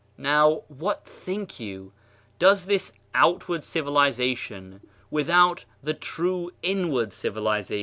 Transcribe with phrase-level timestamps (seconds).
[0.17, 1.93] Now, what think you?
[2.39, 4.81] Does this outward civilization,
[5.11, 7.79] without the true inward civilization, * i.